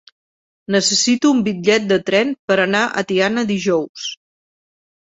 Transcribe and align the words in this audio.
Necessito 0.75 1.33
un 1.35 1.43
bitllet 1.49 1.87
de 1.93 2.01
tren 2.09 2.33
per 2.49 2.59
anar 2.65 2.83
a 3.03 3.07
Tiana 3.13 3.49
dijous. 3.55 4.11